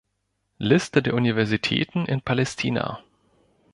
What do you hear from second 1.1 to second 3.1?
Universitäten in Palästina